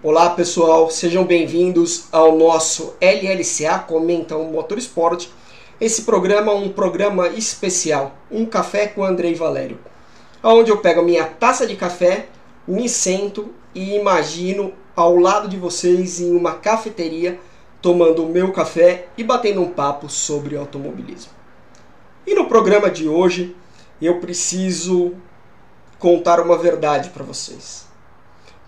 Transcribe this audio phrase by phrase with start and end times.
[0.00, 5.26] Olá pessoal, sejam bem-vindos ao nosso LLCA Comenta o Motorsport.
[5.80, 9.80] Esse programa é um programa especial, um café com Andrei Valério,
[10.40, 12.28] onde eu pego a minha taça de café,
[12.64, 17.40] me sento e imagino ao lado de vocês em uma cafeteria
[17.82, 21.32] tomando o meu café e batendo um papo sobre automobilismo.
[22.24, 23.56] E no programa de hoje
[24.00, 25.14] eu preciso
[25.98, 27.87] contar uma verdade para vocês.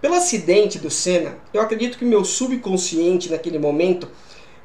[0.01, 4.09] Pelo acidente do Senna, eu acredito que meu subconsciente naquele momento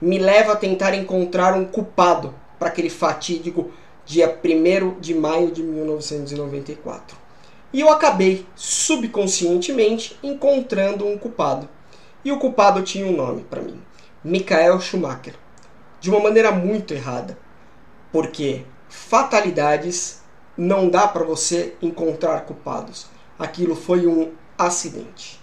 [0.02, 3.70] me leva a tentar encontrar um culpado para aquele fatídico
[4.06, 7.18] dia 1 de maio de 1994.
[7.74, 11.68] E eu acabei subconscientemente encontrando um culpado.
[12.24, 13.82] E o culpado tinha um nome para mim:
[14.24, 15.36] Michael Schumacher.
[16.00, 17.38] De uma maneira muito errada.
[18.10, 20.22] Porque fatalidades
[20.58, 23.08] não dá para você encontrar culpados.
[23.38, 25.40] Aquilo foi um acidente.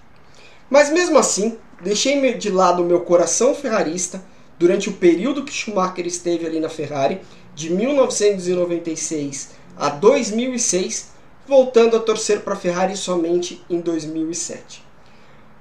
[0.70, 4.24] Mas mesmo assim, deixei de lado meu coração ferrarista
[4.58, 7.20] durante o período que Schumacher esteve ali na Ferrari,
[7.54, 11.10] de 1996 a 2006,
[11.46, 14.84] voltando a torcer para a Ferrari somente em 2007.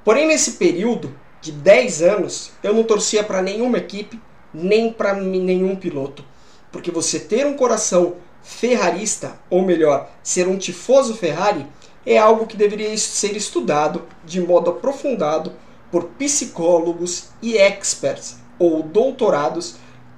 [0.04, 4.20] Porém, nesse período de 10 anos, eu não torcia para nenhuma equipe,
[4.54, 6.24] nem para nenhum piloto.
[6.72, 11.66] Porque você ter um coração ferrarista, ou melhor, ser um tifoso Ferrari,
[12.06, 15.54] é algo que deveria ser estudado de modo aprofundado
[15.92, 19.76] por psicólogos e experts ou doutorados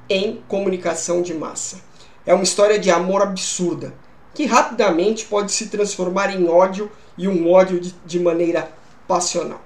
[0.09, 1.79] em comunicação de massa.
[2.25, 3.93] É uma história de amor absurda,
[4.33, 8.71] que rapidamente pode se transformar em ódio e um ódio de, de maneira
[9.07, 9.61] passional.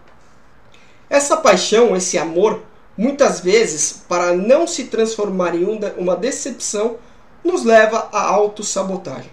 [1.10, 2.64] Essa paixão, esse amor,
[2.98, 5.64] muitas vezes, para não se transformar em
[5.98, 6.98] uma decepção,
[7.44, 9.32] nos leva à autossabotagem.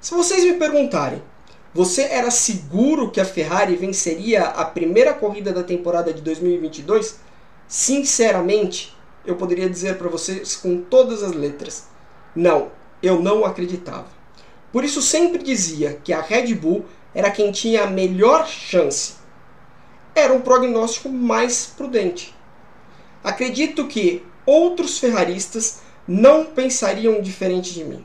[0.00, 1.22] Se vocês me perguntarem,
[1.76, 7.18] você era seguro que a Ferrari venceria a primeira corrida da temporada de 2022?
[7.68, 8.96] Sinceramente,
[9.26, 11.86] eu poderia dizer para vocês com todas as letras:
[12.34, 12.70] não,
[13.02, 14.06] eu não acreditava.
[14.72, 19.16] Por isso sempre dizia que a Red Bull era quem tinha a melhor chance.
[20.14, 22.34] Era um prognóstico mais prudente.
[23.22, 28.02] Acredito que outros ferraristas não pensariam diferente de mim.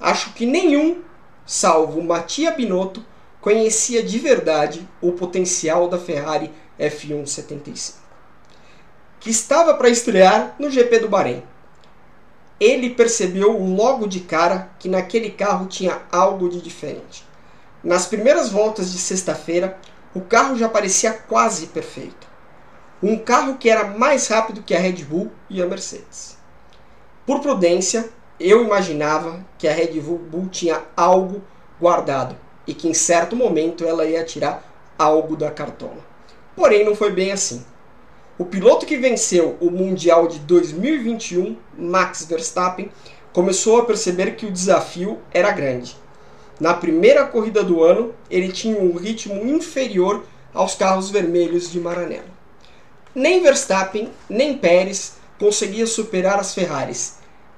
[0.00, 1.02] Acho que nenhum,
[1.46, 3.02] salvo Mattia Binotto,
[3.40, 7.98] conhecia de verdade o potencial da Ferrari F1 75,
[9.20, 11.42] que estava para estrear no GP do Bahrein.
[12.58, 17.24] Ele percebeu logo de cara que naquele carro tinha algo de diferente.
[17.84, 19.78] Nas primeiras voltas de sexta-feira,
[20.14, 22.26] o carro já parecia quase perfeito.
[23.02, 26.36] Um carro que era mais rápido que a Red Bull e a Mercedes.
[27.26, 28.08] Por prudência,
[28.38, 31.42] eu imaginava que a Red Bull tinha algo
[31.80, 32.36] guardado
[32.66, 34.62] e que em certo momento ela ia tirar
[34.98, 36.04] algo da cartola.
[36.54, 37.64] Porém, não foi bem assim.
[38.38, 42.90] O piloto que venceu o Mundial de 2021, Max Verstappen,
[43.32, 45.96] começou a perceber que o desafio era grande.
[46.58, 52.36] Na primeira corrida do ano, ele tinha um ritmo inferior aos carros vermelhos de Maranello.
[53.14, 57.15] Nem Verstappen, nem Pérez conseguia superar as Ferraris,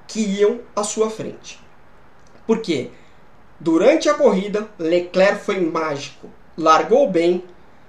[0.09, 1.59] que iam à sua frente.
[2.45, 2.89] Porque
[3.59, 6.27] durante a corrida, Leclerc foi mágico,
[6.57, 7.43] largou bem,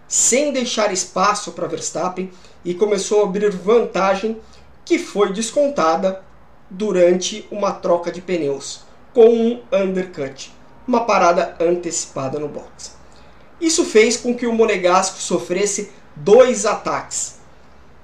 [0.06, 2.30] sem deixar espaço para Verstappen
[2.64, 4.38] e começou a abrir vantagem
[4.84, 6.22] que foi descontada
[6.69, 8.82] durante uma troca de pneus
[9.14, 10.53] com um undercut,
[10.86, 12.97] uma parada antecipada no box.
[13.60, 17.38] Isso fez com que o Monegasco sofresse dois ataques,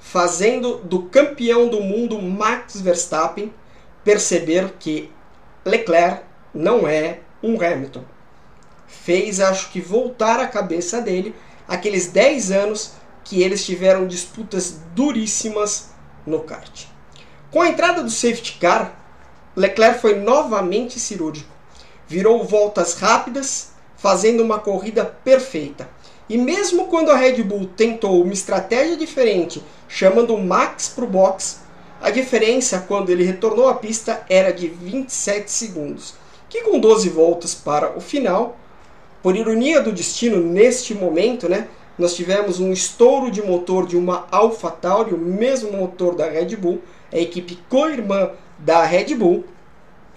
[0.01, 3.53] fazendo do campeão do mundo Max Verstappen
[4.07, 5.11] perceber que
[5.65, 6.23] Leclerc
[6.55, 8.05] não é um Hamilton.
[8.87, 11.35] Fez, acho que, voltar a cabeça dele
[11.67, 12.93] aqueles 10 anos
[13.25, 15.91] que eles tiveram disputas duríssimas
[16.25, 16.85] no kart.
[17.51, 18.97] Com a entrada do safety car,
[19.57, 21.51] Leclerc foi novamente cirúrgico.
[22.07, 25.89] Virou voltas rápidas, fazendo uma corrida perfeita.
[26.29, 31.09] E mesmo quando a Red Bull tentou uma estratégia diferente, chamando o Max para o
[31.09, 31.66] box,
[32.01, 36.15] a diferença quando ele retornou à pista era de 27 segundos,
[36.49, 38.57] que com 12 voltas para o final,
[39.23, 44.27] por ironia do destino neste momento, né, nós tivemos um estouro de motor de uma
[44.31, 46.83] AlphaTauri, o mesmo motor da Red Bull,
[47.13, 49.45] a equipe co-irmã da Red Bull.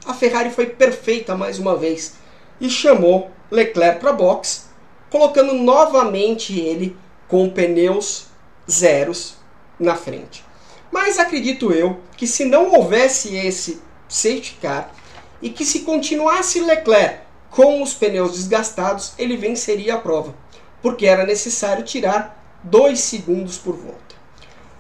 [0.06, 2.16] A Ferrari foi perfeita mais uma vez
[2.60, 4.68] e chamou Leclerc para box,
[5.10, 6.96] colocando novamente ele
[7.28, 8.26] com pneus
[8.70, 9.36] zeros
[9.80, 10.49] na frente.
[10.92, 14.92] Mas acredito eu que se não houvesse esse safety car
[15.42, 17.20] e que se continuasse Leclerc
[17.50, 20.36] com os pneus desgastados, ele venceria a prova,
[20.82, 24.16] porque era necessário tirar 2 segundos por volta.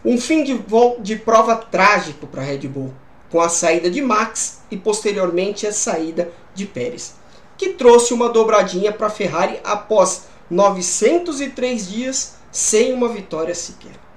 [0.04, 0.60] Um fim de,
[1.00, 2.94] de prova trágico para a Red Bull,
[3.30, 7.16] com a saída de Max e posteriormente a saída de Pérez,
[7.58, 14.09] que trouxe uma dobradinha para a Ferrari após 903 dias sem uma vitória sequer.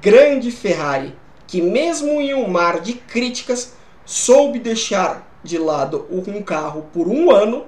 [0.00, 1.14] Grande Ferrari,
[1.46, 3.74] que mesmo em um mar de críticas
[4.06, 7.66] soube deixar de lado um carro por um ano,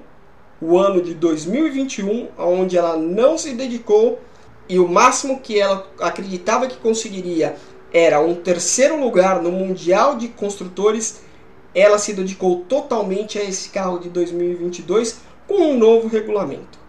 [0.59, 4.19] o ano de 2021, onde ela não se dedicou
[4.67, 7.55] e o máximo que ela acreditava que conseguiria
[7.93, 11.21] era um terceiro lugar no Mundial de Construtores,
[11.75, 16.79] ela se dedicou totalmente a esse carro de 2022 com um novo regulamento.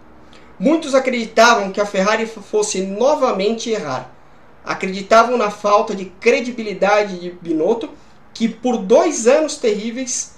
[0.58, 4.13] Muitos acreditavam que a Ferrari fosse novamente errar.
[4.64, 7.90] Acreditavam na falta de credibilidade de Binotto,
[8.32, 10.34] que por dois anos terríveis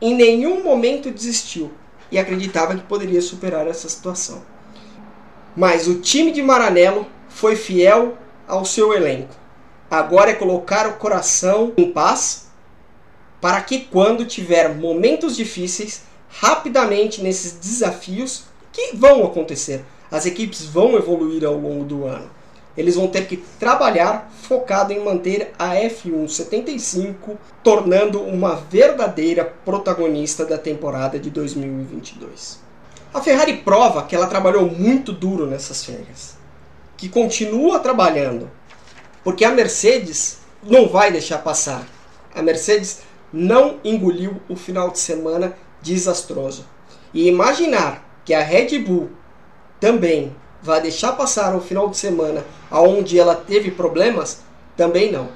[0.00, 1.70] em nenhum momento desistiu
[2.10, 4.42] e acreditava que poderia superar essa situação.
[5.56, 8.16] Mas o time de Maranello foi fiel
[8.46, 9.34] ao seu elenco.
[9.90, 12.48] Agora é colocar o coração em paz
[13.40, 20.96] para que quando tiver momentos difíceis, rapidamente nesses desafios que vão acontecer, as equipes vão
[20.96, 22.30] evoluir ao longo do ano.
[22.76, 30.44] Eles vão ter que trabalhar focado em manter a F1 75, tornando uma verdadeira protagonista
[30.44, 32.60] da temporada de 2022.
[33.12, 36.36] A Ferrari prova que ela trabalhou muito duro nessas férias,
[36.96, 38.48] que continua trabalhando,
[39.24, 41.84] porque a Mercedes não vai deixar passar.
[42.34, 43.00] A Mercedes
[43.32, 46.66] não engoliu o final de semana desastroso.
[47.12, 49.10] E imaginar que a Red Bull
[49.80, 54.40] também vai deixar passar o final de semana onde ela teve problemas,
[54.76, 55.28] também não.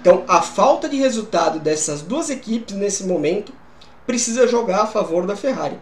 [0.00, 3.52] Então, a falta de resultado dessas duas equipes nesse momento
[4.06, 5.78] precisa jogar a favor da Ferrari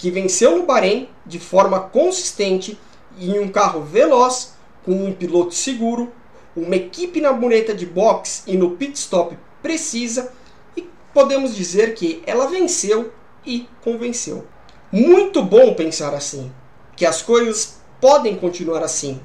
[0.00, 2.80] que venceu no Bahrein de forma consistente
[3.18, 6.10] em um carro veloz, com um piloto seguro,
[6.56, 10.32] uma equipe na mureta de box e no pit stop precisa,
[10.74, 13.12] e podemos dizer que ela venceu
[13.44, 14.46] e convenceu.
[14.90, 16.50] Muito bom pensar assim,
[16.96, 19.20] que as coisas podem continuar assim.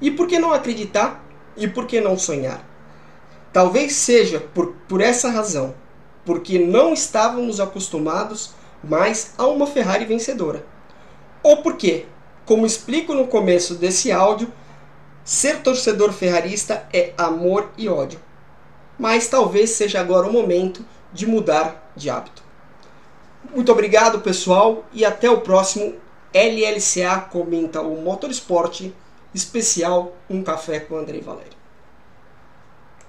[0.00, 1.24] E por que não acreditar?
[1.56, 2.64] E por que não sonhar?
[3.52, 5.74] Talvez seja por, por essa razão,
[6.24, 8.52] porque não estávamos acostumados
[8.82, 10.64] mas a uma Ferrari vencedora.
[11.42, 12.06] Ou porque,
[12.44, 14.52] como explico no começo desse áudio,
[15.24, 18.20] ser torcedor ferrarista é amor e ódio.
[18.98, 22.42] Mas talvez seja agora o momento de mudar de hábito.
[23.54, 25.94] Muito obrigado, pessoal, e até o próximo
[26.32, 28.90] LLCA comenta o Motorsport
[29.34, 31.57] especial Um Café com Andrei Valério.